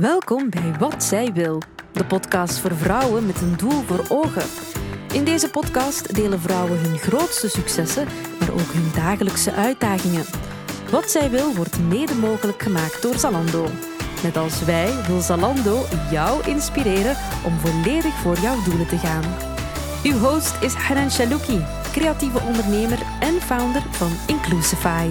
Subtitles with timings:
[0.00, 4.46] Welkom bij Wat Zij Wil, de podcast voor vrouwen met een doel voor ogen.
[5.12, 8.06] In deze podcast delen vrouwen hun grootste successen,
[8.40, 10.24] maar ook hun dagelijkse uitdagingen.
[10.90, 13.66] Wat Zij Wil wordt mede mogelijk gemaakt door Zalando.
[14.22, 19.24] Net als wij wil Zalando jou inspireren om volledig voor jouw doelen te gaan.
[20.04, 25.10] Uw host is Hanan Shalouki, creatieve ondernemer en founder van Inclusify.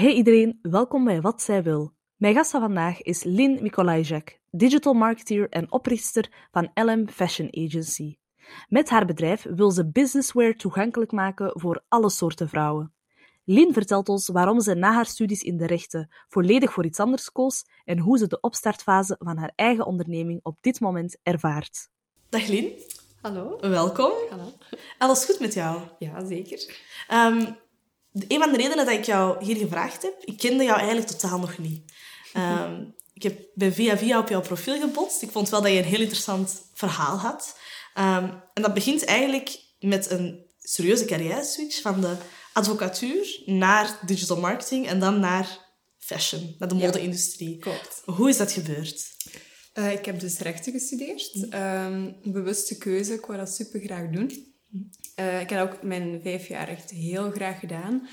[0.00, 1.92] Hey iedereen, welkom bij Wat Zij Wil.
[2.16, 8.16] Mijn gast van vandaag is Lynn Mikolajczak, digital marketeer en oprichter van LM Fashion Agency.
[8.68, 12.94] Met haar bedrijf wil ze businesswear toegankelijk maken voor alle soorten vrouwen.
[13.44, 17.32] Lynn vertelt ons waarom ze na haar studies in de rechten volledig voor iets anders
[17.32, 21.88] koos en hoe ze de opstartfase van haar eigen onderneming op dit moment ervaart.
[22.28, 22.72] Dag Lien.
[23.20, 23.58] Hallo.
[23.60, 24.12] Welkom.
[24.30, 24.52] Hallo.
[24.98, 25.80] Alles goed met jou?
[25.98, 26.80] Ja, zeker.
[27.12, 27.56] Um,
[28.12, 31.38] een van de redenen dat ik jou hier gevraagd heb, ik kende jou eigenlijk totaal
[31.38, 31.92] nog niet.
[32.36, 35.22] Um, ik heb, ben via via op jouw profiel gebotst.
[35.22, 37.58] Ik vond wel dat je een heel interessant verhaal had.
[37.94, 42.16] Um, en dat begint eigenlijk met een serieuze carrière switch van de
[42.52, 47.58] advocatuur naar digital marketing en dan naar fashion, naar de mode-industrie.
[47.58, 48.02] Klopt.
[48.04, 49.08] Hoe is dat gebeurd?
[49.74, 51.46] Uh, ik heb dus rechten gestudeerd.
[51.54, 54.54] Um, bewuste keuze, ik wou dat super graag doen.
[55.20, 58.08] Uh, ik heb ook mijn vijf jaar echt heel graag gedaan.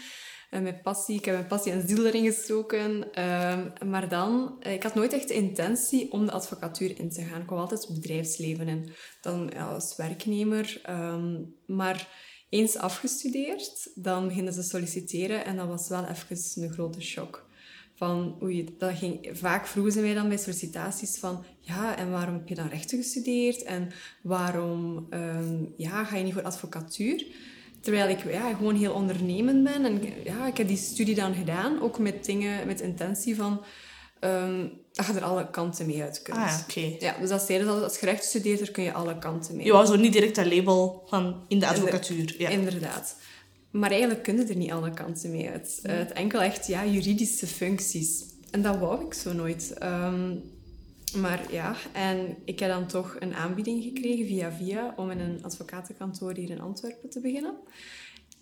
[0.52, 3.08] Uh, passie, ik heb mijn passie en ziel erin gestoken.
[3.20, 7.42] Uh, maar dan, ik had nooit echt de intentie om de advocatuur in te gaan.
[7.42, 8.90] Ik kwam altijd het bedrijfsleven en
[9.22, 10.82] dan als werknemer.
[10.90, 12.08] Um, maar
[12.50, 17.47] eens afgestudeerd, dan beginnen ze solliciteren en dat was wel even een grote shock.
[17.98, 22.34] Van, oei, dat ging, vaak vroegen ze mij dan bij sollicitaties van, ja, en waarom
[22.34, 23.64] heb je dan rechten gestudeerd?
[23.64, 23.90] En
[24.22, 27.26] waarom um, ja, ga je niet voor advocatuur?
[27.82, 29.86] Terwijl ik ja, gewoon heel ondernemend ben.
[29.86, 33.64] En ja, ik heb die studie dan gedaan, ook met dingen, met intentie van,
[34.20, 36.38] um, dat je er alle kanten mee uit kunt.
[36.38, 36.80] Ah, oké.
[36.80, 36.96] Okay.
[37.00, 39.66] Ja, dus dat zeiden dat als je kun je alle kanten mee.
[39.66, 42.36] Je wou zo niet direct dat label van in de advocatuur.
[42.38, 42.50] Ja.
[42.50, 43.16] Inderdaad.
[43.72, 45.80] Maar eigenlijk kunnen er niet alle kanten mee uit.
[45.84, 48.24] Uh, het enkel echt ja, juridische functies.
[48.52, 49.74] En dat wou ik zo nooit.
[49.84, 50.42] Um,
[51.16, 55.44] maar ja, en ik heb dan toch een aanbieding gekregen via via om in een
[55.44, 57.56] advocatenkantoor hier in Antwerpen te beginnen.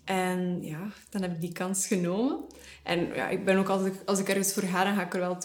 [0.04, 2.44] En ja, dan heb ik die kans genomen.
[2.82, 5.20] En ja, ik ben ook altijd, als ik ergens voor ga, dan ga ik er
[5.20, 5.38] wel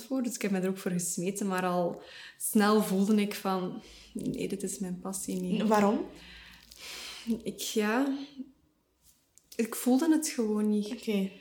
[0.00, 0.22] 200% voor.
[0.22, 1.46] Dus ik heb me er ook voor gesmeten.
[1.46, 2.02] Maar al
[2.38, 3.82] snel voelde ik van,
[4.12, 5.62] nee, dit is mijn passie niet.
[5.62, 6.06] Waarom?
[7.42, 8.16] Ik, ja,
[9.58, 10.86] ik voelde het gewoon niet.
[10.86, 10.94] Oké.
[10.94, 11.32] Okay.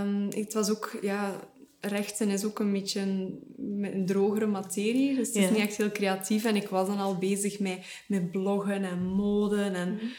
[0.00, 1.40] Um, het was ook, ja,
[1.80, 3.40] rechten is ook een beetje een,
[3.82, 5.14] een drogere materie.
[5.14, 5.50] Dus het is ja.
[5.50, 6.44] niet echt heel creatief.
[6.44, 9.62] En ik was dan al bezig met, met bloggen en mode.
[9.62, 10.10] En mm -hmm.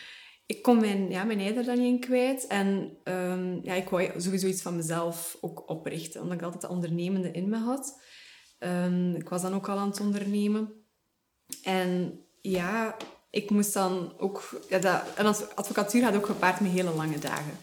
[0.45, 2.47] ik kon mijn, ja, mijn ei er dan niet in kwijt.
[2.47, 6.21] En um, ja, ik wou sowieso iets van mezelf ook oprichten.
[6.21, 8.01] Omdat ik altijd dat ondernemende in me had.
[8.59, 10.73] Um, ik was dan ook al aan het ondernemen.
[11.63, 12.97] En ja,
[13.33, 14.61] ik moest dan ook...
[14.69, 17.57] Ja, dat, en als advocatuur had ook gepaard met hele lange dagen.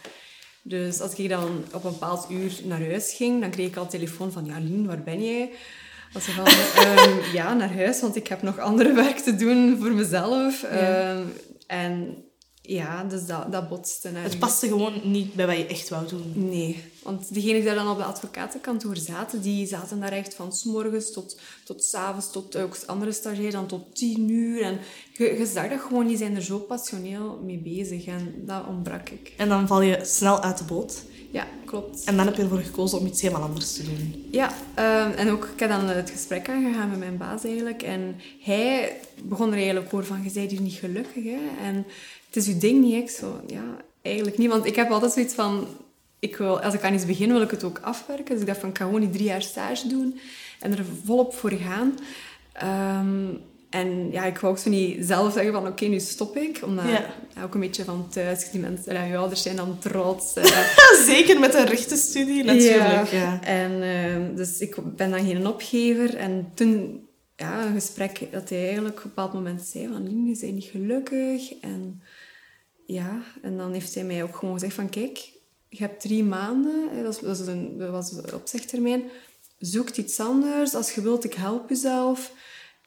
[0.62, 3.88] Dus als ik dan op een bepaald uur naar huis ging, dan kreeg ik al
[3.88, 4.44] telefoon van...
[4.44, 5.50] Ja, Lien, waar ben jij?
[6.12, 6.46] Als ze van...
[6.46, 10.60] um, ja, naar huis, want ik heb nog andere werk te doen voor mezelf.
[10.60, 11.16] Ja.
[11.16, 11.32] Um,
[11.66, 12.24] en
[12.62, 14.08] ja, dus dat, dat botste.
[14.08, 16.32] Het paste gewoon niet bij wat je echt wou doen.
[16.34, 20.52] Nee, want diegenen die daar dan op de advocatenkantoor zaten, die zaten daar echt van
[20.52, 24.62] s morgens tot, tot s avonds, tot ook andere stagiairs dan tot tien uur.
[24.62, 24.78] En
[25.12, 29.08] je, je zag dat gewoon, die zijn er zo passioneel mee bezig en dat ontbrak
[29.08, 29.34] ik.
[29.36, 31.02] En dan val je snel uit de boot.
[31.32, 32.04] Ja, klopt.
[32.04, 34.28] En dan heb je ervoor gekozen om iets helemaal anders te doen.
[34.30, 37.82] Ja, um, en ook, ik heb dan het gesprek aangegaan met mijn baas eigenlijk.
[37.82, 41.38] En hij begon er eigenlijk voor van, je bent hier niet gelukkig, hè.
[41.62, 41.86] En
[42.30, 44.48] het is uw ding niet, ik zo, ja, eigenlijk niet.
[44.48, 45.66] Want ik heb altijd zoiets van,
[46.18, 48.30] ik wil, als ik aan iets begin, wil ik het ook afwerken.
[48.32, 50.20] Dus ik dacht van, ik ga gewoon die drie jaar stage doen
[50.60, 51.98] en er volop voor gaan.
[53.02, 56.36] Um, en ja, ik wou ook zo niet zelf zeggen van, oké, okay, nu stop
[56.36, 56.60] ik.
[56.64, 57.14] Omdat ja.
[57.34, 60.36] ja, ook een beetje van thuis, die mensen, ja, je ouders zijn dan trots.
[60.36, 60.44] Uh.
[61.14, 63.08] Zeker met een rechtenstudie, natuurlijk.
[63.08, 63.42] Ja.
[63.42, 66.16] En uh, dus ik ben dan geen opgever.
[66.16, 67.00] En toen,
[67.36, 70.64] ja, een gesprek dat hij eigenlijk op een bepaald moment zei van, je bent niet
[70.64, 71.52] gelukkig.
[71.60, 72.02] En
[72.92, 75.32] ja, en dan heeft hij mij ook gewoon gezegd van, kijk,
[75.68, 79.02] je hebt drie maanden, dat was, een, dat was een opzegtermijn,
[79.58, 80.74] zoek iets anders.
[80.74, 82.32] Als je wilt, ik help jezelf.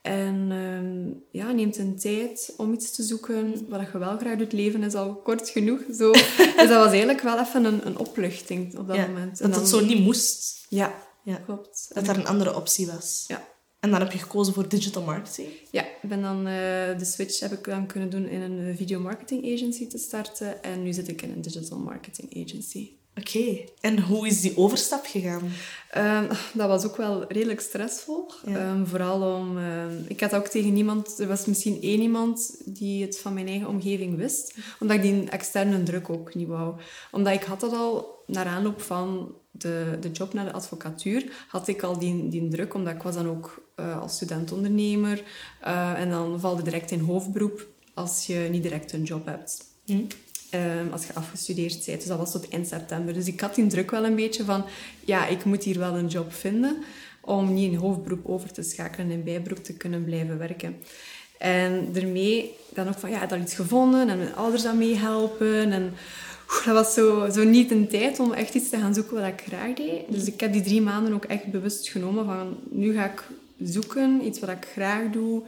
[0.01, 3.65] En um, ja, neemt een tijd om iets te zoeken.
[3.69, 5.81] Wat je wel graag doet, leven is al kort genoeg.
[5.93, 6.11] Zo.
[6.37, 9.41] dus dat was eigenlijk wel even een, een opluchting op dat ja, moment.
[9.41, 10.65] En dat het zo niet moest.
[10.69, 11.35] Ja, ja.
[11.35, 11.89] klopt.
[11.93, 13.23] Dat er een andere optie was.
[13.27, 13.47] Ja.
[13.83, 15.47] En dan heb je gekozen voor digital marketing.
[15.71, 16.43] Ja, ik ben dan, uh,
[16.97, 20.63] de switch heb ik dan kunnen doen in een video marketing agency te starten.
[20.63, 22.89] En nu zit ik in een digital marketing agency.
[23.17, 23.57] Oké.
[23.81, 25.51] En hoe is die overstap gegaan?
[25.89, 28.31] Ehm, dat was ook wel redelijk stressvol.
[28.45, 28.57] Ja.
[28.57, 29.57] Ehm, vooral om...
[29.57, 31.19] ehm, ik had ook tegen niemand...
[31.19, 34.55] Er was misschien één iemand die het van mijn eigen omgeving wist.
[34.79, 36.75] Omdat ik die externe druk ook niet wou.
[37.11, 41.67] Omdat ik had dat al, naar aanloop van de, de job naar de advocatuur, had
[41.67, 42.73] ik al die, die druk.
[42.73, 45.23] Omdat ik was dan ook eh, als student-ondernemer.
[45.61, 49.65] eh, en dan valt direct in hoofdberoep als je niet direct een job hebt.
[49.85, 50.01] Hm?
[50.49, 51.99] Ehm, als je afgestudeerd bent.
[51.99, 53.13] Dus dat was tot eind september.
[53.13, 54.65] Dus ik had die druk wel een beetje van...
[55.05, 56.83] Ja, ik moet hier wel een job vinden
[57.21, 60.75] om niet in hoofdberoep over te schakelen en in bijberoep te kunnen blijven werken.
[61.37, 63.09] En daarmee dan ook van...
[63.09, 65.71] Ja, ik had al iets gevonden en mijn ouders aan meehelpen.
[65.71, 65.93] En
[66.65, 69.43] dat was zo, zo niet een tijd om echt iets te gaan zoeken wat ik
[69.47, 70.01] graag deed.
[70.09, 72.57] Dus ik heb die drie maanden ook echt bewust genomen van...
[72.69, 73.23] Nu ga ik
[73.63, 75.41] zoeken, iets wat ik graag doe...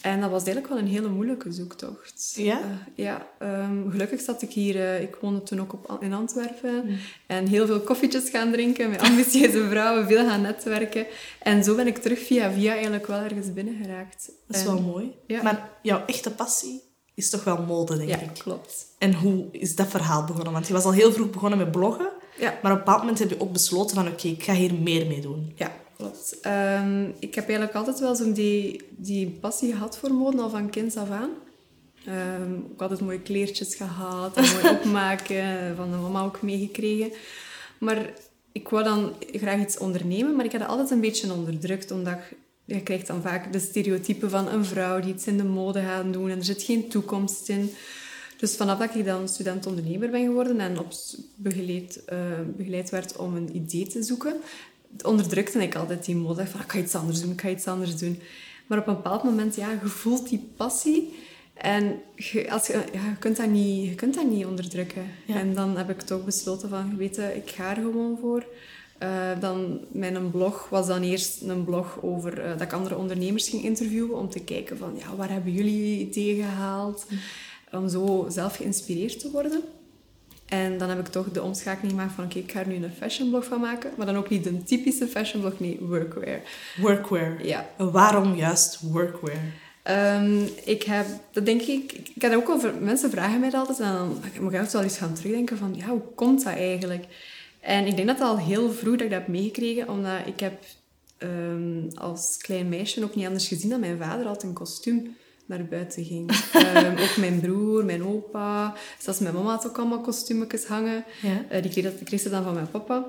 [0.00, 2.32] En dat was eigenlijk wel een hele moeilijke zoektocht.
[2.36, 2.58] Ja?
[2.60, 2.66] Eh,
[3.04, 4.76] ja, ehm, gelukkig zat ik hier...
[4.76, 6.98] eh, ik woonde toen ook op, in Antwerpen.
[7.26, 10.06] En heel veel koffietjes gaan drinken met ambitieuze vrouwen.
[10.06, 11.06] Veel gaan netwerken.
[11.38, 14.30] En zo ben ik terug via via eigenlijk wel ergens binnengeraakt.
[14.46, 15.12] Dat is En- wel mooi.
[15.26, 15.42] ja.
[15.42, 16.82] Maar jouw echte passie
[17.18, 18.32] is toch wel mode, denk Ja, ik.
[18.38, 18.86] klopt.
[18.98, 20.52] En hoe is dat verhaal begonnen?
[20.52, 22.10] Want je was al heel vroeg begonnen met bloggen.
[22.38, 22.58] Ja.
[22.62, 24.08] Maar op een bepaald moment heb je ook besloten van...
[24.08, 25.52] Oké, ik ga hier meer mee doen.
[25.56, 26.40] Ja, klopt.
[26.40, 30.70] Ehm, ik heb eigenlijk altijd wel zo'n die, die passie gehad voor mode, al van
[30.70, 31.30] kinds af aan.
[32.04, 32.12] Ik
[32.76, 37.12] had altijd mooie kleertjes gehad, en mooi opmaken, van de mama ook meegekregen.
[37.78, 38.10] Maar
[38.52, 42.18] ik wou dan graag iets ondernemen, maar ik had het altijd een beetje onderdrukt, omdat
[42.68, 46.12] je krijgt dan vaak de stereotypen van een vrouw die iets in de mode gaat
[46.12, 47.70] doen en er zit geen toekomst in.
[48.36, 50.92] Dus vanaf dat ik dan student-ondernemer ben geworden en op
[51.34, 52.18] begeleid, eh,
[52.56, 54.34] begeleid werd om een idee te zoeken,
[55.04, 56.46] onderdrukte ik altijd die mode.
[56.46, 58.20] Van, ik ga iets anders doen, ik ga iets anders doen.
[58.66, 61.14] Maar op een bepaald moment, ja, je voelt die passie.
[61.54, 65.06] En je, als je, ja, je, kunt dat niet, je kunt dat niet onderdrukken.
[65.24, 65.34] Ja.
[65.34, 68.46] En dan heb ik toch besloten van, weet je, ik ga er gewoon voor.
[68.98, 73.48] Eh, dan, mijn blog was dan eerst een blog over eh, dat ik andere ondernemers
[73.48, 77.06] ging interviewen om te kijken van, ja, waar hebben jullie ideeën gehaald?
[77.72, 79.62] Om zo zelf geïnspireerd te worden.
[80.46, 82.92] En dan heb ik toch de omschakeling gemaakt van, oké, ik ga er nu een
[82.98, 83.90] fashionblog van maken.
[83.96, 86.40] Maar dan ook niet een typische fashionblog, nee, workwear.
[86.76, 87.46] Workwear.
[87.46, 87.66] Ja.
[87.76, 89.40] En waarom juist workwear?
[89.82, 93.80] Ehm, ik heb, dat denk ik, ik heb ook over, mensen vragen mij dat altijd
[93.88, 94.08] en dan
[94.40, 97.04] moet ik wel eens gaan terugdenken van, ja, hoe komt dat eigenlijk?
[97.60, 100.64] En ik denk dat al heel vroeg dat ik dat heb meegekregen, omdat ik heb
[101.18, 105.16] ehm, als klein meisje ook niet anders gezien dat mijn vader altijd in kostuum
[105.46, 106.30] naar buiten ging.
[106.52, 111.04] Ehm, ook mijn broer, mijn opa, zelfs mijn mama had ook allemaal kostuumetjes hangen.
[111.22, 111.44] Ja.
[111.48, 113.06] Eh, die, kreeg dat, die kreeg ze dan van mijn papa.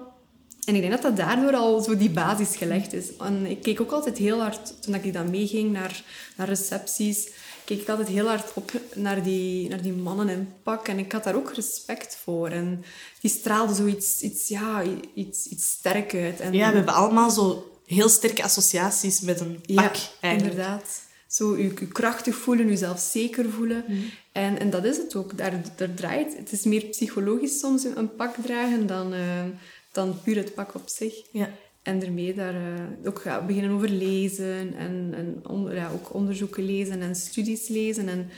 [0.65, 3.15] En ik denk dat dat daardoor al zo die basis gelegd is.
[3.17, 6.03] En ik keek ook altijd heel hard, toen ik dan meeging naar,
[6.37, 7.29] naar recepties,
[7.69, 10.87] keek ik altijd heel hard op naar die, naar die mannen in pak.
[10.87, 12.47] En ik had daar ook respect voor.
[12.47, 12.83] En
[13.21, 14.83] die straalden zoiets iets, ja,
[15.13, 16.39] iets, iets sterk uit.
[16.39, 20.51] En, Ja, we hebben allemaal zo heel sterke associaties met een pak, ja, eigenlijk.
[20.51, 21.01] inderdaad.
[21.27, 23.83] Zo je, je krachtig voelen, jezelf zeker voelen.
[23.87, 23.99] Mhm.
[24.31, 25.37] En, en dat is het ook.
[25.37, 26.51] Daar, daar draait het.
[26.51, 29.43] is meer psychologisch soms een, een pak dragen dan, eh,
[29.91, 31.13] dan puur het pak op zich.
[31.31, 31.49] Ja.
[31.83, 36.65] En daarmee daar eh, ook gaan beginnen over lezen en, en on- ja, ook onderzoeken
[36.65, 38.09] lezen en studies lezen.
[38.09, 38.29] En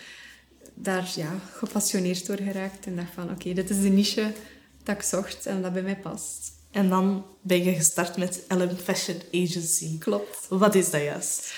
[0.73, 2.85] daar ja, gepassioneerd door geraakt.
[2.85, 4.31] En dacht van, oké, dit is de niche
[4.83, 6.59] dat ik zocht en dat bij mij past.
[6.71, 9.97] En dan ben je gestart met LM Fashion Agency.
[9.97, 10.45] Klopt.
[10.49, 11.53] Wat is dat juist?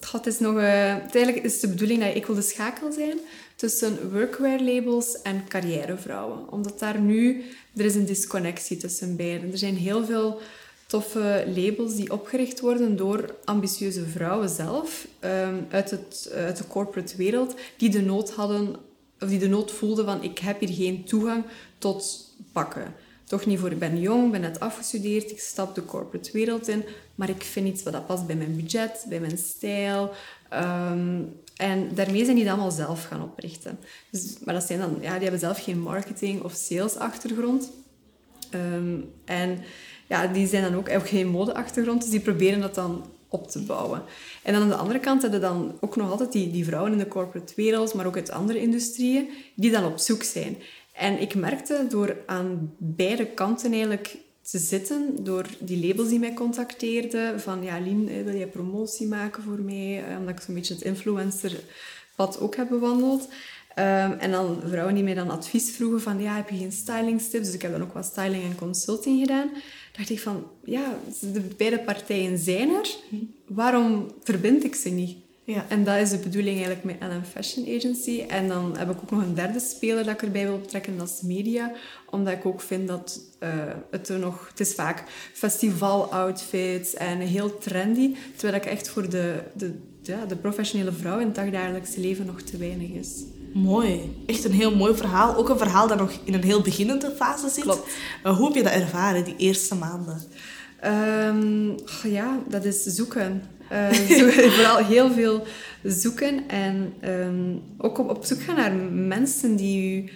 [0.00, 0.56] Goh, het is nog...
[0.56, 3.18] eh, uiteindelijk is de bedoeling dat ik wil de schakel zijn
[3.56, 6.50] tussen workwear labels en carrièrevrouwen.
[6.52, 7.44] Omdat daar nu...
[7.76, 9.52] Er is een disconnectie tussen beiden.
[9.52, 10.40] Er zijn heel veel
[10.86, 17.16] toffe labels die opgericht worden door ambitieuze vrouwen zelf ehm, uit, het, uit de corporate
[17.16, 18.76] wereld die de nood hadden
[19.20, 21.44] of die de nood voelden van ik heb hier geen toegang
[21.78, 22.94] tot pakken.
[23.24, 26.84] Toch niet voor, ik ben jong, ben net afgestudeerd, ik stap de corporate wereld in,
[27.14, 30.10] maar ik vind iets wat dat past bij mijn budget, bij mijn stijl.
[30.48, 31.22] Ehm,
[31.56, 33.78] en daarmee zijn die allemaal zelf gaan oprichten.
[34.10, 37.70] Dus, maar dat zijn dan, ja, die hebben zelf geen marketing of sales achtergrond.
[38.50, 39.58] Ehm, en
[40.06, 43.62] ja, die zijn dan ook, ook geen modeachtergrond, dus die proberen dat dan op te
[43.62, 44.02] bouwen.
[44.42, 46.98] En dan aan de andere kant hebben dan ook nog altijd die, die vrouwen in
[46.98, 50.56] de corporate wereld, maar ook uit andere industrieën, die dan op zoek zijn.
[50.92, 56.34] En ik merkte door aan beide kanten eigenlijk te zitten, door die labels die mij
[56.34, 60.04] contacteerden, van ja, Lien, wil jij promotie maken voor mij?
[60.04, 63.28] Eh, Omdat ik zo'n beetje het influencerpad ook heb bewandeld.
[63.76, 67.44] Ehm, en dan vrouwen die mij dan advies vroegen van, ja, heb je geen stylingstips?
[67.46, 69.50] Dus ik heb dan ook wat styling en consulting gedaan.
[69.96, 72.96] dacht ik van, ja, de beide partijen zijn er.
[73.46, 75.16] Waarom verbind ik ze niet?
[75.44, 75.64] Ja.
[75.68, 78.24] En dat is de bedoeling eigenlijk met LM Fashion Agency.
[78.28, 81.08] En dan heb ik ook nog een derde speler dat ik erbij wil betrekken, dat
[81.08, 81.72] is media.
[82.10, 83.48] Omdat ik ook vind dat uh,
[83.90, 84.48] het er nog...
[84.48, 88.14] Het is vaak festival-outfits en heel trendy.
[88.36, 92.40] Terwijl ik echt voor de, de, ja, de professionele vrouw in het dagdagelijkse leven nog
[92.40, 93.24] te weinig is.
[93.52, 94.22] Mooi.
[94.26, 95.36] Echt een heel mooi verhaal.
[95.36, 97.62] Ook een verhaal dat nog in een heel beginnende fase zit.
[97.62, 97.88] Klopt.
[98.22, 100.20] Hoe heb je dat ervaren, die eerste maanden?
[100.84, 103.42] Um, ja, dat is zoeken.
[103.72, 105.46] Uh, zo, vooral heel veel
[105.82, 110.10] zoeken en um, ook op, op zoek gaan naar mensen die u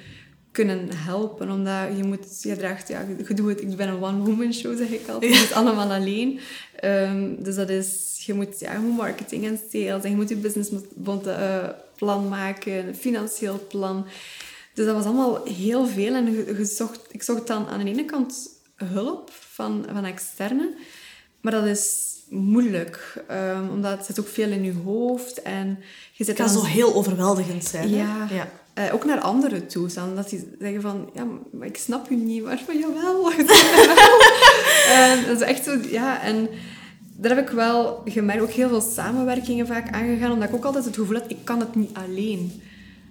[0.52, 1.50] kunnen helpen.
[1.50, 4.88] Omdat je moet, je draagt, ja, je doet het, ik ben een one-woman show, zeg
[4.88, 5.32] ik altijd.
[5.32, 6.40] Je doet het allemaal alleen.
[6.84, 10.28] Um, dus dat is, je moet, ja, je moet marketing en sales en je moet
[10.28, 11.68] je businessplan uh,
[12.06, 14.06] maken, een financieel plan.
[14.74, 17.90] Dus dat was allemaal heel veel en je, je zocht, ik zocht dan aan de
[17.90, 20.74] ene kant hulp van, van externe,
[21.40, 25.68] maar dat is moeilijk, um, omdat het zit ook veel in je hoofd en
[26.12, 27.88] je zit Het kan dan- zo heel overweldigend zijn.
[27.90, 28.26] ja.
[28.30, 28.48] ja.
[28.74, 29.88] Eh, ook naar anderen toe.
[29.92, 32.44] Dan dat die zeggen van, ja, maar ik snap u niet.
[32.44, 33.32] Maar van, jawel.
[34.98, 36.22] en dat is echt zo, ja.
[36.22, 36.48] En
[37.20, 40.32] daar heb ik wel gemerkt, ook heel veel samenwerkingen vaak aangegaan.
[40.32, 42.62] Omdat ik ook altijd het gevoel had, ik kan het niet alleen.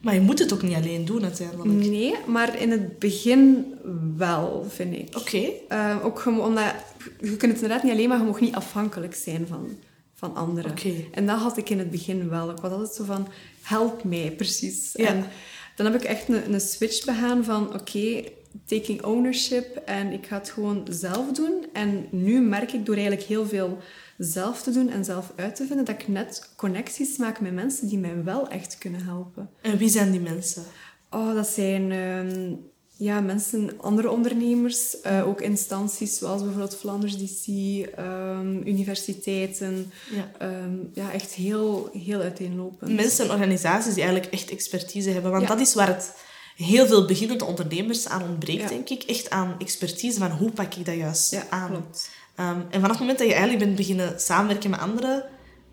[0.02, 1.70] Maar je moet het ook niet alleen doen, uiteindelijk.
[1.70, 3.74] Nee, maar in het begin
[4.18, 5.18] wel, vind ik.
[5.18, 5.50] Oké.
[5.68, 6.74] Eh, ook omdat,
[7.20, 9.70] je kunt het inderdaad niet alleen, maar je mag niet afhankelijk zijn van,
[10.14, 10.72] van anderen.
[10.72, 10.94] Oké.
[11.12, 12.50] En dat had ik in het begin wel.
[12.50, 13.28] Ik was altijd zo van,
[13.62, 14.90] help mij, precies.
[14.94, 15.08] Ja.
[15.08, 15.26] En
[15.76, 18.24] dan heb ik echt een, een switch begaan van, oké,
[18.66, 21.66] taking ownership en ik ga het gewoon zelf doen.
[21.74, 23.78] En nu merk ik door eigenlijk heel veel
[24.18, 27.88] zelf te doen en zelf uit te vinden, dat ik net connecties maak met mensen
[27.88, 29.50] die mij wel echt kunnen helpen.
[29.62, 30.64] En wie zijn die mensen?
[31.10, 32.54] Oh, dat zijn ehm,
[32.98, 37.48] ja, mensen, andere ondernemers, eh, ook instanties zoals bijvoorbeeld Flanders DC,
[37.96, 39.92] ehm, universiteiten.
[40.12, 40.32] Ja.
[40.38, 42.94] Ehm, ja, echt heel, heel uiteenlopend.
[42.96, 45.32] Mensen en organisaties die eigenlijk echt expertise hebben.
[45.32, 45.50] Want Ja.
[45.50, 46.14] dat is waar het
[46.66, 48.68] heel veel beginnende ondernemers aan ontbreekt, Ja.
[48.68, 49.04] denk ik.
[49.04, 51.70] Echt aan expertise van hoe pak ik dat juist Ja, aan.
[51.72, 52.10] klopt.
[52.36, 55.24] Ehm, en vanaf het moment dat je eigenlijk bent beginnen samenwerken met anderen,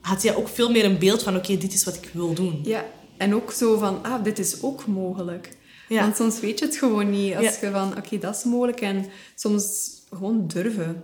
[0.00, 2.60] had je ook veel meer een beeld van oké, dit is wat ik wil doen.
[2.64, 2.84] Ja,
[3.18, 5.56] en ook zo van, ah, dit is ook mogelijk.
[5.88, 6.00] Ja.
[6.00, 7.34] Want soms weet je het gewoon niet.
[7.34, 8.80] Als je van, oké, dat is mogelijk.
[8.80, 11.02] En soms gewoon durven.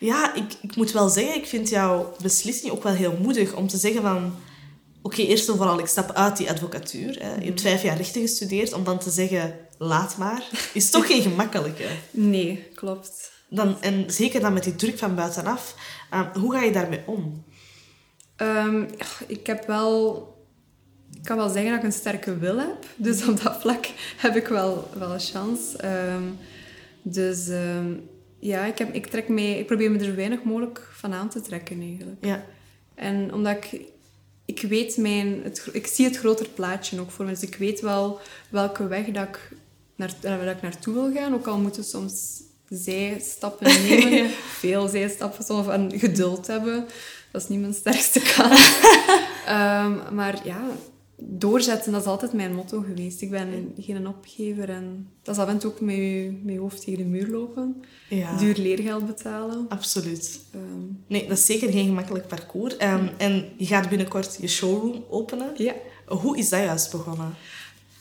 [0.00, 3.66] Ja, ik, ik moet wel zeggen, ik vind jouw beslissing ook wel heel moedig om
[3.68, 4.34] te zeggen van...
[5.02, 7.18] Oké, eerst en vooral, ik stap uit die advocatuur.
[7.22, 7.34] Hè.
[7.34, 8.72] Je hebt vijf jaar rechten gestudeerd.
[8.72, 11.86] Om dan te zeggen, laat maar, is toch geen gemakkelijke.
[12.10, 13.32] Nee, klopt.
[13.48, 15.74] Dan, en zeker dan met die druk van buitenaf.
[16.10, 17.44] Ehm, hoe ga je daarmee om?
[18.36, 18.84] Ehm,
[19.26, 20.28] ik heb wel...
[21.16, 22.86] Ik kan wel zeggen dat ik een sterke wil heb.
[22.96, 25.76] Dus op dat vlak heb ik wel, wel een chance.
[25.78, 26.22] Ehm,
[27.02, 27.48] dus
[28.38, 31.28] ja, ik, heb, ik, trek mee, ik probeer me er zo weinig mogelijk van aan
[31.28, 32.24] te trekken eigenlijk.
[32.24, 32.44] Ja,
[32.94, 33.82] En omdat ik...
[34.50, 35.40] Ik weet mijn...
[35.42, 37.30] Het, ik zie het groter plaatje ook voor me.
[37.30, 39.50] Dus ik weet wel welke weg dat ik,
[39.96, 41.34] naar, eh, waar ik naartoe wil gaan.
[41.34, 44.30] Ook al moeten soms zijstappen nemen.
[44.58, 45.44] Veel zijstappen.
[45.44, 46.86] Soms en geduld hebben.
[47.30, 48.58] Dat is niet mijn sterkste kant.
[49.46, 50.62] Ehm, maar ja,
[51.22, 53.20] doorzetten, dat is altijd mijn motto geweest.
[53.20, 54.68] Ik ben geen opgever.
[54.70, 57.28] En dat is af en toe ook met je, met je hoofd tegen de muur
[57.28, 57.82] lopen.
[58.08, 59.66] ja Duur leergeld betalen.
[59.68, 60.40] absoluut.
[60.52, 60.62] Ehm,
[61.06, 62.76] Nee, dat is zeker geen gemakkelijk parcours.
[62.76, 65.48] Ehm, en je gaat binnenkort je showroom openen.
[65.56, 65.74] ja.
[66.06, 67.34] Hoe is dat juist begonnen?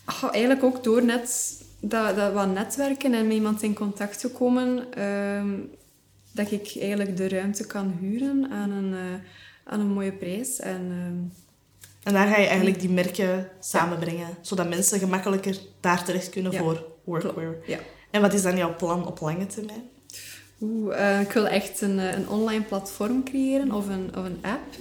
[0.07, 4.29] Oh, eigenlijk ook door net dat, dat wat netwerken en met iemand in contact te
[4.29, 5.49] komen, ehm,
[6.31, 8.99] dat ik eigenlijk de ruimte kan huren aan een, eh,
[9.63, 10.59] aan een mooie prijs.
[10.59, 10.91] En
[12.03, 16.59] En daar ga je eigenlijk die merken samenbrengen, zodat mensen gemakkelijker daar terecht kunnen Ja.
[16.59, 17.55] voor workwear.
[17.65, 17.77] ja.
[18.11, 19.83] En wat is dan jouw plan op lange termijn?
[20.61, 24.37] Oeh, eh, ik wil echt een, eh, een online platform creëren of een, of een
[24.41, 24.75] app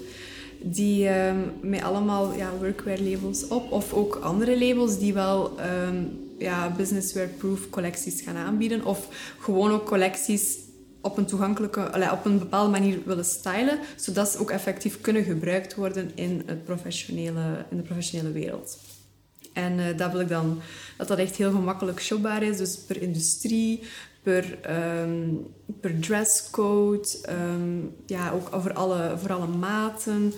[0.63, 6.03] die ehm, met allemaal ja, workwear labels op of ook andere labels die wel ehm,
[6.39, 9.09] ja, businesswear-proof collecties gaan aanbieden of
[9.39, 10.57] gewoon ook collecties
[11.01, 15.25] op een toegankelijke, allee, op een bepaalde manier willen stylen, zodat ze ook effectief kunnen
[15.25, 18.79] gebruikt worden in, het professionele, in de professionele wereld.
[19.53, 20.61] En eh, dat wil ik dan,
[20.97, 22.57] dat dat echt heel gemakkelijk shopbaar is.
[22.57, 23.83] Dus per industrie,
[24.23, 25.35] per, ehm,
[25.81, 30.33] per dresscode, ehm, ja, ook voor alle, voor alle maten.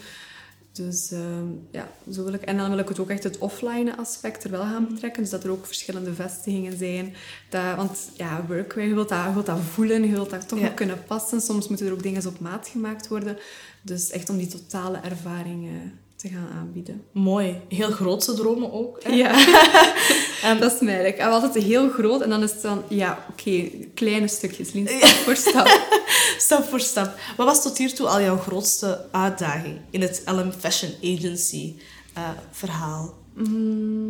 [0.72, 2.42] Dus ehm, ja, zo wil ik.
[2.42, 5.22] En dan wil ik het ook echt het offline aspect er wel gaan betrekken.
[5.22, 7.14] Dus dat er ook verschillende vestigingen zijn.
[7.48, 10.58] Dat, want ja, workwear, je wilt dat, je wilt dat voelen, je wilt dat toch
[10.58, 10.68] Ja.
[10.68, 11.40] ook kunnen passen.
[11.40, 13.36] Soms moeten er ook dingen op maat gemaakt worden.
[13.82, 15.68] Dus echt om die totale ervaring
[16.20, 17.02] te gaan aanbieden.
[17.12, 17.60] Mooi.
[17.68, 19.02] Heel grootse dromen ook.
[19.02, 19.10] Hè?
[19.10, 19.32] Ja,
[20.60, 20.88] dat is.
[20.88, 24.88] Ik heb altijd heel groot en dan is het dan, ja, oké, kleine stukjes, Lien,
[24.88, 25.98] stap voor stap.
[26.38, 27.18] Stap voor stap.
[27.36, 31.74] Wat was tot hiertoe al jouw grootste uitdaging in het LM Fashion Agency
[32.14, 33.14] eh, verhaal?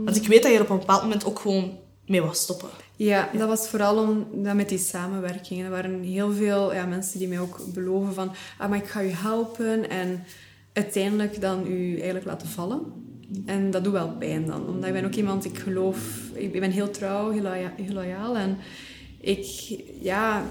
[0.04, 2.68] Want ik weet dat je er op een bepaald moment ook gewoon mee was stoppen.
[2.96, 5.62] Ja, dat was vooral om, dat met die samenwerking.
[5.64, 9.00] Er waren heel veel ja, mensen die mij ook beloven van, ah, maar ik ga
[9.00, 9.90] je helpen.
[9.90, 10.24] En
[10.72, 12.80] uiteindelijk dan u eigenlijk laten vallen.
[13.46, 14.66] En dat doet wel pijn dan.
[14.66, 15.98] Omdat ik ben ook iemand, ik geloof,
[16.34, 18.36] ik ben heel trouw, heel, loya- heel loyaal.
[18.36, 18.56] En
[19.20, 19.44] ik,
[20.00, 20.44] ja,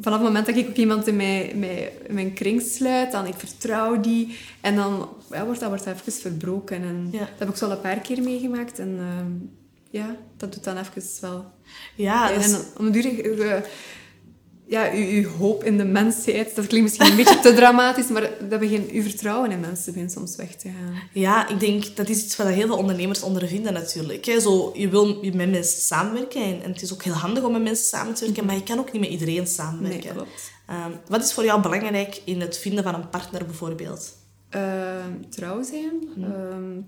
[0.00, 3.34] vanaf het moment dat ik ook iemand in mijn, mijn, mijn kring sluit, dan ik
[3.34, 4.36] vertrouw die.
[4.60, 6.82] En dan ja, wordt dat wordt even verbroken.
[6.82, 7.18] En Ja.
[7.18, 8.78] dat heb ik zo al een paar keer meegemaakt.
[8.78, 9.30] En ehm,
[9.90, 11.44] ja, dat doet dan even wel
[11.94, 13.60] Ja, dat is- en om de duur, eh,
[14.68, 18.30] ja, uw, uw hoop in de mensheid, dat klinkt misschien een beetje te dramatisch, maar
[18.48, 20.94] dat begint uw vertrouwen in mensen begint soms weg te gaan.
[21.12, 24.24] Ja, ik denk dat is iets wat heel veel ondernemers ondervinden natuurlijk.
[24.24, 24.40] Hè.
[24.40, 27.62] Zo, je wil met mensen samenwerken en, en het is ook heel handig om met
[27.62, 30.14] mensen samen te werken, maar je kan ook niet met iedereen samenwerken.
[30.14, 30.50] Nee, klopt.
[30.66, 34.16] Ehm, wat is voor jou belangrijk in het vinden van een partner bijvoorbeeld?
[34.48, 36.08] Ehm, trouw zijn.
[36.16, 36.32] Mhm.
[36.32, 36.80] ehm,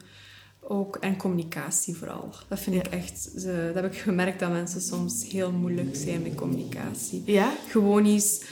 [0.70, 2.30] ook, en communicatie vooral.
[2.48, 3.30] Dat vind ik echt...
[3.37, 7.22] ze- dat heb ik gemerkt dat mensen soms heel moeilijk zijn met communicatie.
[7.26, 7.52] Ja?
[7.68, 8.42] Gewoon eens...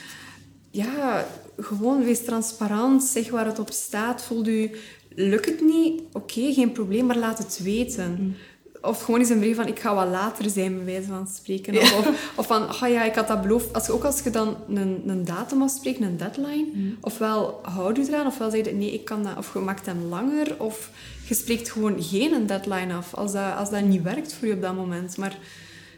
[0.71, 3.03] Ja, gewoon wees transparant.
[3.03, 4.23] Zeg waar het op staat.
[4.23, 4.71] Voel u...
[5.09, 6.01] Lukt het niet?
[6.11, 8.35] Oké, geen probleem, maar laat het weten.
[8.81, 11.77] Of gewoon eens een brief van, ik ga wat later zijn, bij wijze van spreken.
[11.77, 13.73] Of, of, of van, oh ja, ik had dat beloofd.
[13.73, 16.65] Als je, ook als je dan een, een datum afspreekt, een deadline,
[17.01, 20.03] ofwel houd je eraan, ofwel zeg je, nee, ik kan dat, of je maakt hem
[20.03, 20.89] langer, of
[21.27, 24.61] je spreekt gewoon geen deadline af, als dat, als dat niet werkt voor je op
[24.61, 25.17] dat moment.
[25.17, 25.37] Maar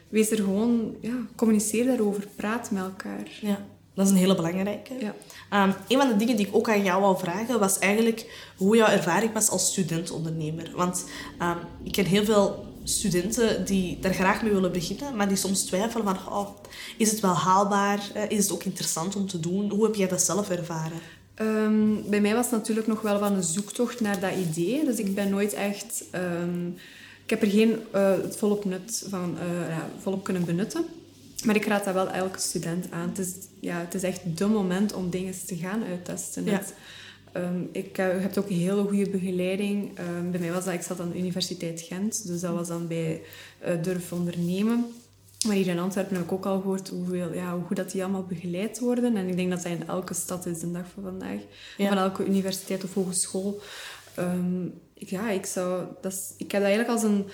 [0.09, 3.27] wees er gewoon, ja, communiceer daarover, praat met elkaar.
[3.41, 4.93] Ja, dat is een hele belangrijke.
[4.99, 5.13] Ja.
[5.49, 8.75] Ehm, een van de dingen die ik ook aan jou wou vragen, was eigenlijk hoe
[8.75, 10.71] jouw ervaring was als student-ondernemer.
[10.75, 11.05] Want
[11.39, 15.63] ehm, ik ken heel veel studenten die daar graag mee willen beginnen, maar die soms
[15.63, 16.49] twijfelen van, oh,
[16.97, 18.09] is het wel haalbaar?
[18.13, 19.69] Eh, is het ook interessant om te doen?
[19.69, 20.99] Hoe heb jij dat zelf ervaren?
[21.33, 24.85] Ehm, bij mij was het natuurlijk nog wel van een zoektocht naar dat idee.
[24.85, 26.03] Dus ik ben nooit echt...
[26.11, 26.67] ehm,
[27.23, 30.85] ik heb er geen eh, het volop nut van eh, ja, volop kunnen benutten.
[31.45, 33.09] Maar ik raad dat wel elke student aan.
[33.09, 36.45] Het is, ja, het is echt dé moment om dingen te gaan uittesten.
[36.45, 36.51] Ja.
[36.51, 36.73] Het,
[37.31, 39.97] ehm, ik eh, heb ook een hele goede begeleiding.
[39.97, 40.73] Ehm, bij mij was dat...
[40.73, 42.27] Ik zat aan de Universiteit Gent.
[42.27, 43.21] Dus dat was dan bij
[43.59, 44.85] eh, Durf Ondernemen.
[45.47, 48.03] Maar hier in Antwerpen heb ik ook al gehoord hoeveel, ja, hoe goed dat die
[48.03, 49.17] allemaal begeleid worden.
[49.17, 51.39] En ik denk dat dat in elke stad is de dag van vandaag.
[51.77, 51.87] Ja.
[51.87, 53.61] Van elke universiteit of hogeschool.
[54.15, 57.25] Ehm, ik, ja, ik, zou, dat is, ik heb dat eigenlijk als een...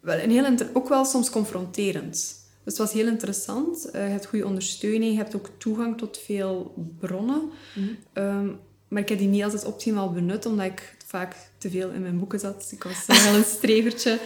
[0.00, 2.12] Wel, een heel inter- ook wel soms confronterend.
[2.12, 3.90] Dus het was heel interessant.
[3.90, 5.12] Eh, je hebt goede ondersteuning.
[5.12, 7.50] Je hebt ook toegang tot veel bronnen.
[8.12, 8.48] Ehm,
[8.90, 12.18] maar ik heb die niet altijd optimaal benut, omdat ik vaak te veel in mijn
[12.18, 12.68] boeken zat.
[12.70, 14.18] Ik was wel een strevertje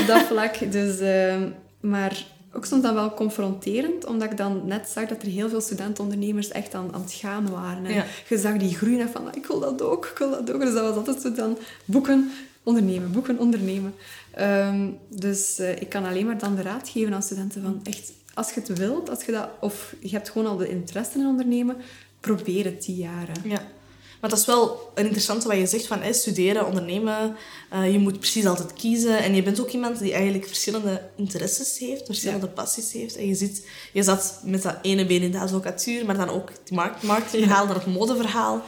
[0.00, 0.72] op dat vlak.
[0.72, 1.48] Dus, ehm,
[1.80, 5.60] maar ook soms dan wel confronterend, omdat ik dan net zag dat er heel veel
[5.60, 7.84] studentondernemers echt aan, aan het gaan waren.
[7.86, 8.04] En Ja.
[8.28, 10.60] je zag die groeien en van, "Ah, ik wil dat ook, ik wil dat ook.
[10.60, 12.30] Dus dat was altijd zo dan boeken,
[12.62, 13.94] ondernemen, boeken, ondernemen.
[14.30, 18.12] Ehm, dus eh, ik kan alleen maar dan de raad geven aan studenten van, echt,
[18.34, 21.26] als je het wilt, als je dat, of je hebt gewoon al de interesse in
[21.26, 21.76] ondernemen,
[22.20, 23.34] probeer het die jaren.
[23.44, 23.62] Ja.
[24.22, 27.36] Maar dat is wel een interessante wat je zegt van studeren, ondernemen.
[27.70, 29.18] eh, je moet precies altijd kiezen.
[29.18, 33.16] En je bent ook iemand die eigenlijk verschillende interesses heeft, verschillende passies heeft.
[33.16, 36.48] En je, zit, je zat met dat ene been in de advocatuur, maar dan ook
[36.50, 38.62] het markt, marktverhaal, dan het modeverhaal.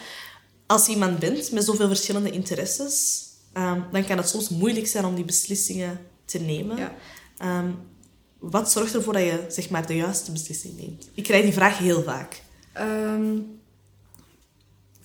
[0.67, 5.05] Als je iemand bent met zoveel verschillende interesses, ehm, dan kan het soms moeilijk zijn
[5.05, 6.77] om die beslissingen te nemen.
[6.77, 6.95] Ja.
[7.39, 7.71] Ehm,
[8.39, 11.09] wat zorgt ervoor dat je zeg maar, de juiste beslissing neemt?
[11.15, 12.43] Ik krijg die vraag heel vaak.
[12.73, 13.39] Ehm,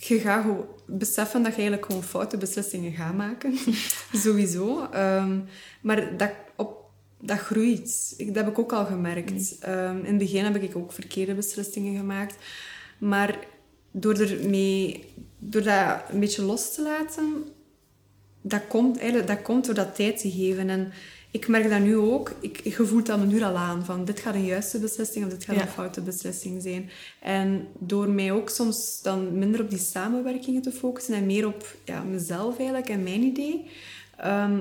[0.09, 3.57] je gaat gewoon beseffen dat je eigenlijk gewoon foute beslissingen gaat maken.
[4.23, 4.87] Sowieso.
[4.91, 5.39] Ehm,
[5.81, 6.89] maar dat, op,
[7.21, 8.13] dat groeit.
[8.17, 9.59] Ik, dat heb ik ook al gemerkt.
[9.59, 12.35] Ehm, in het begin heb ik ook verkeerde beslissingen gemaakt.
[12.97, 13.39] Maar
[13.91, 15.05] door, ermee,
[15.39, 17.45] door dat een beetje los te laten,
[18.41, 20.69] dat komt, eigenlijk, dat komt door dat tijd te geven.
[20.69, 20.91] En
[21.31, 22.31] ik merk dat nu ook.
[22.39, 23.85] Ik, je voelt dat me nu al aan.
[23.85, 25.61] Van dit gaat een juiste beslissing of dit gaat Ja.
[25.61, 26.89] een foute beslissing zijn.
[27.19, 31.75] En door mij ook soms dan minder op die samenwerkingen te focussen en meer op
[31.85, 33.65] ja, mezelf eigenlijk en mijn idee,
[34.17, 34.59] ehm,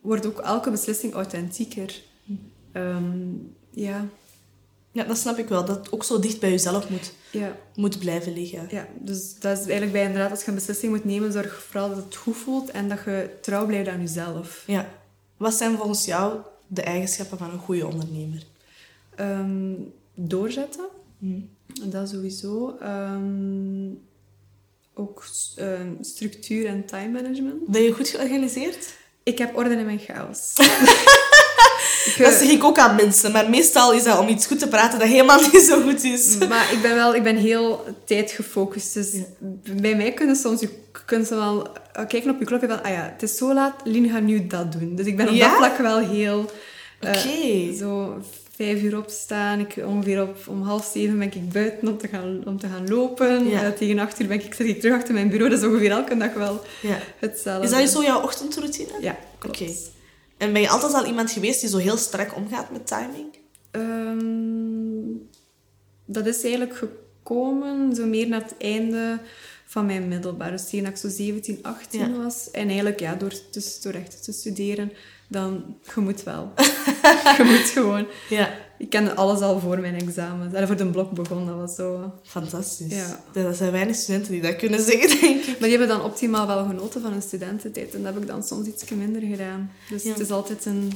[0.00, 2.00] wordt ook elke beslissing authentieker.
[2.72, 3.22] Ehm,
[3.70, 4.06] ja,
[4.92, 5.64] Ja, dat snap ik wel.
[5.64, 7.56] Dat het ook zo dicht bij jezelf moet, ja.
[7.74, 8.66] moet blijven liggen.
[8.70, 11.88] Ja, dus dat is eigenlijk bij inderdaad, als je een beslissing moet nemen, zorg vooral
[11.88, 14.62] dat het goed voelt en dat je trouw blijft aan jezelf.
[14.66, 14.88] Ja.
[15.44, 18.42] Wat zijn volgens jou de eigenschappen van een goede ondernemer?
[19.14, 19.72] Ehm,
[20.14, 20.86] doorzetten,
[21.82, 22.76] dat sowieso.
[22.80, 23.90] Ehm,
[24.94, 25.24] ook
[25.56, 27.66] ehm, structuur en time management.
[27.66, 28.94] Ben je goed georganiseerd?
[29.22, 30.54] Ik heb orde in mijn chaos.
[32.18, 34.68] Dat eh, zeg ik ook aan mensen, maar meestal is dat om iets goed te
[34.68, 36.38] praten dat helemaal niet zo goed is.
[36.48, 38.94] Maar ik ben wel ik ben heel tijdgefocust.
[38.94, 39.10] Dus
[39.80, 40.68] bij mij kunnen soms je
[41.06, 43.74] kunnen ze wel eh, kijken op je klokje van, ah ja, het is zo laat,
[43.84, 44.94] Lien gaat nu dat doen.
[44.94, 45.48] Dus ik ben op Ja?
[45.48, 46.50] dat vlak wel heel...
[47.00, 47.74] Oké.
[47.78, 48.20] Zo
[48.56, 49.60] vijf uur opstaan.
[49.60, 52.88] Ik, ongeveer op, om half zeven ben ik buiten om te gaan, om te gaan
[52.88, 53.48] lopen.
[53.48, 53.70] Ja.
[53.72, 55.50] Tegen acht uur ben ik, zit ik terug achter mijn bureau.
[55.50, 56.98] Dat is ongeveer elke dag wel Ja.
[57.18, 57.64] hetzelfde.
[57.66, 58.92] Is dat zo jouw ochtendroutine?
[59.00, 59.60] Ja, klopt.
[59.60, 59.72] Oké.
[60.36, 63.36] En ben je altijd al iemand geweest die zo heel strak omgaat met timing?
[63.70, 65.16] Ehm,
[66.04, 69.18] dat is eigenlijk gekomen zo meer naar het einde
[69.66, 70.50] van mijn middelbaar.
[70.50, 72.10] Dus tegen dat ik zo 17, 18 Ja.
[72.10, 72.50] was.
[72.50, 74.92] En eigenlijk, ja, door, dus, door echt te studeren,
[75.28, 75.76] dan...
[75.94, 76.52] Je moet wel.
[77.38, 78.06] je moet gewoon.
[78.28, 78.50] Ja.
[78.78, 80.54] Ik kende alles al voor mijn examens.
[80.54, 82.12] En voor de blok begon, dat was zo...
[82.22, 82.94] Fantastisch.
[82.94, 83.20] Ja.
[83.34, 85.46] Er zijn weinig studenten die dat kunnen zeggen, denk ik.
[85.46, 87.94] Maar die hebben dan optimaal wel genoten van hun studententijd.
[87.94, 89.70] En dat heb ik dan soms iets minder gedaan.
[89.90, 90.10] Dus Ja.
[90.10, 90.92] het is altijd een...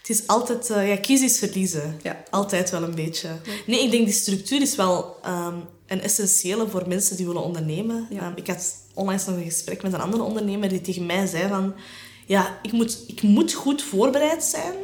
[0.00, 0.70] Het is altijd...
[0.70, 1.96] eh, ja, kiezen is verliezen.
[2.02, 2.22] Ja.
[2.30, 3.28] Altijd wel een beetje.
[3.66, 5.54] Nee, ik denk die structuur is wel ehm,
[5.86, 8.08] een essentiële voor mensen die willen ondernemen.
[8.12, 11.48] Ehm, ik had onlangs nog een gesprek met een andere ondernemer die tegen mij zei
[11.48, 11.74] van...
[12.26, 14.74] Ja, ik moet, ik moet goed voorbereid zijn,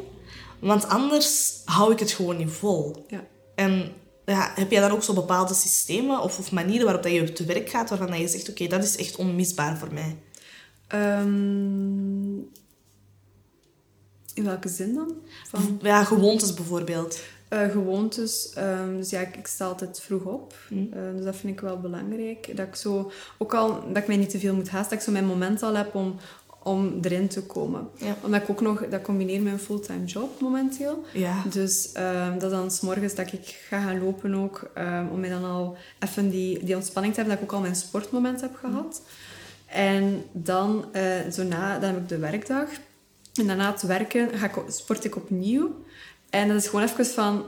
[0.64, 3.05] want anders hou ik het gewoon niet vol.
[3.09, 3.24] Ja.
[3.55, 3.92] En
[4.24, 7.44] ja, heb jij dan ook zo bepaalde systemen of, of manieren waarop dat je te
[7.44, 10.16] werk gaat, waarvan dat je zegt, oké, dat is echt onmisbaar voor mij?
[10.87, 12.35] Ehm,
[14.35, 15.14] in welke zin dan?
[15.48, 15.79] Van...
[15.83, 17.20] Ja, gewoontes bijvoorbeeld.
[17.48, 18.50] Eh, gewoontes.
[18.55, 20.55] ehm, dus ja, ik, ik sta altijd vroeg op.
[20.68, 20.88] Mm.
[20.92, 22.57] Eh, dus dat vind ik wel belangrijk.
[22.57, 25.05] Dat ik zo, ook al dat ik mij niet te veel moet haasten, dat ik
[25.05, 26.16] zo mijn moment al heb om,
[26.64, 27.88] om erin te komen.
[27.96, 28.16] Ja.
[28.22, 31.05] Omdat ik ook nog, dat combineer met een fulltime job momenteel.
[31.12, 31.42] Ja.
[31.50, 34.70] Dus ehm, dat is dan 's morgens dat ik ga gaan lopen ook.
[34.74, 37.38] ehm, om mij dan al even die, die ontspanning te hebben.
[37.38, 39.03] Dat ik ook al mijn sportmoment heb gehad.
[39.66, 42.68] En dan, eh, zo na, dan heb ik de werkdag.
[43.35, 45.85] En daarna het werken ga ik, sport ik opnieuw.
[46.31, 47.44] En dat is gewoon even van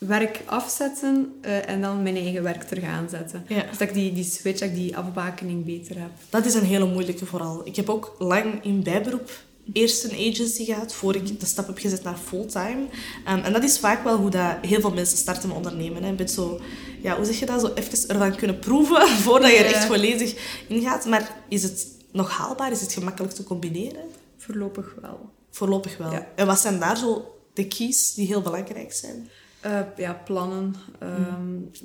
[0.00, 3.44] werk afzetten eh, en dan mijn eigen werk terug aanzetten.
[3.48, 3.62] Ja.
[3.62, 6.10] Dus dat ik die, die switch, dat ik die afbakening beter heb.
[6.30, 7.60] Dat is een hele moeilijke vooral.
[7.64, 9.30] Ik heb ook lang in bijberoep
[9.72, 12.86] eerst een agency gehad, voor ik de stap heb gezet naar fulltime.
[13.24, 16.02] Ehm, en dat is vaak wel hoe dat heel veel mensen starten met ondernemen.
[16.02, 16.08] Hè.
[16.08, 16.60] Je bent zo,
[17.02, 20.62] ja, hoe zeg je dat, zo even ervan kunnen proeven voordat je er echt volledig
[20.68, 21.06] in gaat.
[21.06, 22.70] Maar is het nog haalbaar?
[22.70, 24.04] Is het gemakkelijk te combineren?
[24.36, 25.30] Voorlopig wel.
[25.50, 26.12] Voorlopig wel.
[26.12, 26.26] Ja.
[26.34, 29.28] En wat zijn daar zo de keys die heel belangrijk zijn?
[29.60, 30.74] Eh, ja, plannen.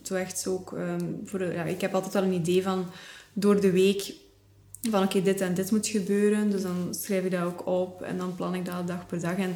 [0.03, 2.85] Zo echt ook, ehm, voor ja, ik heb altijd wel een idee van
[3.33, 4.13] door de week
[4.89, 6.49] van oké, dit en dit moet gebeuren.
[6.49, 9.38] Dus dan schrijf ik dat ook op en dan plan ik dat dag per dag.
[9.38, 9.55] En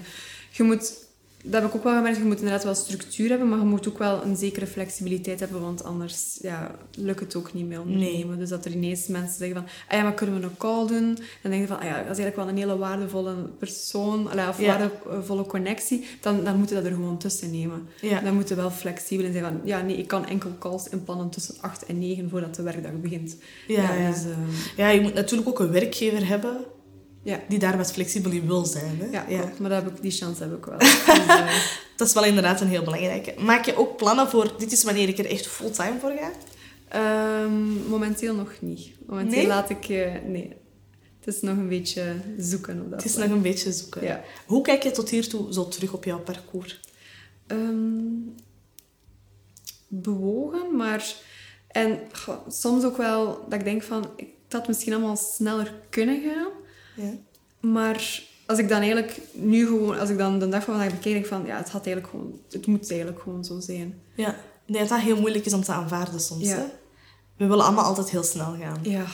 [0.51, 1.07] je moet,
[1.43, 3.87] dat heb ik ook wel gemerkt, je moet inderdaad wel structuur hebben, maar je moet
[3.87, 8.37] ook wel een zekere flexibiliteit hebben, want anders ja, lukt het ook niet meer ondernemen.
[8.39, 11.17] Dus dat er ineens mensen zeggen van, ah ja, maar kunnen we een call doen?
[11.41, 14.59] Dan denk je van, ah ja, dat is eigenlijk wel een hele waardevolle persoon, of
[14.61, 14.77] Ja.
[14.77, 17.87] waardevolle connectie, dan, dan moeten we dat er gewoon tussen nemen.
[18.01, 18.19] Ja.
[18.21, 21.29] Dan moeten we wel flexibel in zijn van, ja, nee, ik kan enkel calls inplannen
[21.29, 23.35] tussen 8 en 9 voordat de werkdag begint.
[23.67, 24.11] Ja, ja.
[24.11, 24.39] Dus, ehm,
[24.77, 26.57] Ja, je moet natuurlijk ook een werkgever hebben
[27.29, 27.39] ja.
[27.47, 28.99] die daar wat flexibel in wil zijn.
[28.99, 29.05] Hè?
[29.05, 29.59] Ja, klopt.
[29.59, 30.77] maar dat heb ik, die chance heb ik wel.
[30.87, 31.55] Dus, eh,
[31.95, 33.33] Dat is wel inderdaad een heel belangrijke.
[33.37, 36.31] Maak je ook plannen voor, dit is wanneer ik er echt fulltime voor ga?
[36.89, 38.89] ehm, momenteel nog niet.
[39.05, 39.47] Momenteel Nee?
[39.47, 39.89] laat ik...
[39.89, 40.53] eh, nee.
[41.19, 44.03] Het is nog een beetje zoeken op dat Het is nog een beetje zoeken.
[44.03, 44.23] Ja.
[44.45, 46.79] Hoe kijk je tot hiertoe zo terug op jouw parcours?
[47.47, 48.03] Ehm,
[49.87, 51.13] bewogen, maar...
[51.67, 54.11] En goh, soms ook wel dat ik denk van...
[54.15, 56.47] Ik had misschien allemaal sneller kunnen gaan.
[57.01, 57.13] Ja.
[57.59, 59.99] Maar als ik dan eigenlijk nu gewoon...
[59.99, 61.45] Als ik dan de dag van vandaag bekijk, denk ik van...
[61.45, 62.39] Ja, het had eigenlijk gewoon...
[62.49, 64.01] Het moet eigenlijk gewoon zo zijn.
[64.15, 64.35] ja.
[64.65, 66.47] Denk dat dat heel moeilijk is om te aanvaarden soms.
[66.47, 66.55] Ja.
[66.55, 66.63] Hè?
[67.37, 68.79] We willen allemaal altijd heel snel gaan.
[68.81, 69.05] Ja.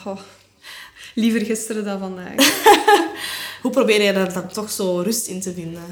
[1.16, 2.36] Liever gisteren dan vandaag.
[3.62, 5.84] Hoe probeer je daar dan toch zo rust in te vinden?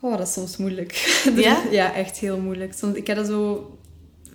[0.00, 1.22] Oh, dat is soms moeilijk.
[1.36, 1.62] Ja?
[1.70, 2.74] ja, echt heel moeilijk.
[2.74, 3.78] Soms, ik heb dat zo,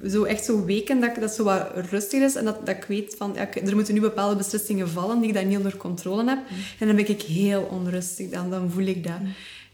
[0.09, 3.15] zo echt zo weken dat, dat zo wat rustig is en dat, dat ik weet
[3.17, 6.39] van, ja, er moeten nu bepaalde beslissingen vallen die ik dan niet onder controle heb.
[6.79, 9.19] En dan ben ik heel onrustig, dan, dan voel ik dat.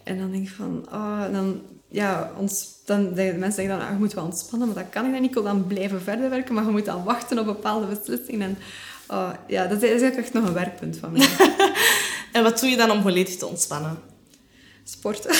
[0.03, 3.93] En dan denk ik van, ah, dan, ja, ons, dan, de mensen zeggen dan, ah,
[3.93, 5.29] je moet wel ontspannen, maar dat kan ik dan niet.
[5.29, 8.41] Ik wil dan blijven verder werken, maar je moet dan wachten op bepaalde beslissingen.
[8.41, 8.57] En,
[9.05, 11.27] ah, ja, dat is eigenlijk echt nog een werkpunt van mij.
[12.31, 13.99] En wat doe je dan om volledig te ontspannen?
[14.83, 15.35] Sporten.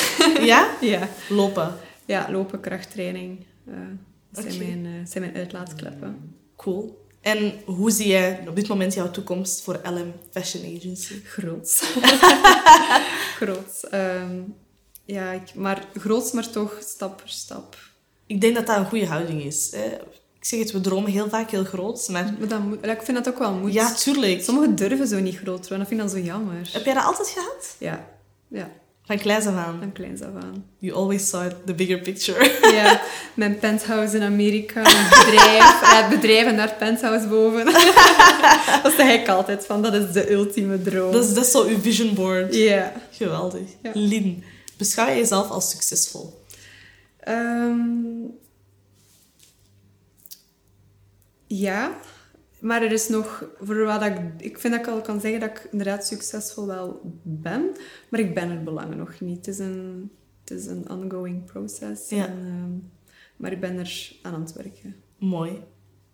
[0.45, 0.69] Ja?
[0.81, 1.07] ja.
[1.29, 1.73] Lopen.
[2.05, 3.45] Ja, lopen, krachttraining.
[3.67, 3.73] eh
[4.31, 4.63] dat zijn, Oké.
[4.63, 6.35] mijn, eh, zijn mijn uitlaatkleppen.
[6.55, 7.05] Cool.
[7.21, 11.13] En hoe zie jij op dit moment jouw toekomst voor LM Fashion Agency?
[11.23, 11.81] Groots.
[13.39, 13.89] groots.
[13.89, 14.41] Ehm,
[15.05, 17.77] ja, ik, maar groots, maar toch stap per stap.
[18.25, 19.71] Ik denk dat dat een goede houding is.
[19.71, 19.85] Hè?
[20.37, 22.35] Ik zeg het, we dromen heel vaak heel groot, maar...
[22.39, 23.73] Maar dat moet, ik vind dat ook wel moet.
[23.73, 24.43] Ja, tuurlijk.
[24.43, 25.77] Sommigen durven zo niet groot worden.
[25.77, 26.69] Dat vind ik dan zo jammer.
[26.71, 27.75] Heb jij dat altijd gehad?
[27.79, 28.07] Ja.
[28.47, 28.71] Ja,
[29.03, 29.79] Van kleins af aan.
[29.79, 30.65] van kleins af aan.
[30.77, 32.49] You always saw the bigger picture.
[32.71, 33.01] Ja,
[33.33, 37.65] mijn penthouse in Amerika, een bedrijf, eh, het bedrijf en daar penthouse boven.
[38.83, 41.11] dat zeg ik altijd van, dat is de ultieme droom.
[41.11, 42.55] dat, is, dat is zo uw vision board.
[42.55, 42.93] Ja.
[43.11, 43.67] Geweldig.
[43.83, 43.91] Ja.
[43.93, 44.43] Lin,
[44.77, 46.43] beschouw je jezelf als succesvol?
[47.19, 47.79] Ehm,
[51.47, 51.97] ja,
[52.61, 55.49] maar er is nog, voor wat ik, ik vind dat ik al kan zeggen dat
[55.49, 57.69] ik inderdaad succesvol wel ben,
[58.09, 59.45] maar ik ben er belangen nog niet.
[59.45, 60.11] Het is een,
[60.43, 62.25] het is een ongoing process, Ja.
[62.27, 62.71] en, ehm,
[63.37, 64.95] maar ik ben er aan aan het werken.
[65.17, 65.59] Mooi.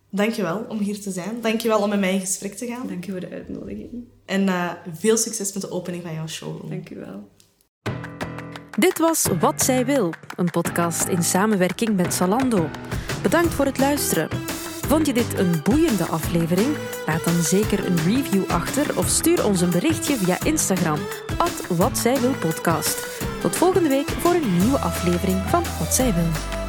[0.10, 1.42] Dankjewel om hier te zijn.
[1.42, 2.88] Dankjewel om met mij in gesprek te gaan.
[2.88, 3.90] Dank je voor de uitnodiging.
[4.26, 6.70] En eh, veel succes met de opening van jouw showroom.
[6.70, 7.30] Dank u wel.
[8.78, 12.70] Dit was Wat Zij Wil, een podcast in samenwerking met Zalando.
[13.22, 14.57] Bedankt voor het luisteren.
[14.88, 16.76] Vond je dit een boeiende aflevering?
[17.06, 21.00] Laat dan zeker een review achter of stuur ons een berichtje via Instagram,
[21.38, 21.68] at
[22.04, 23.22] Wil podcast.
[23.42, 26.67] Tot volgende week voor een nieuwe aflevering van Wat Zij Wil.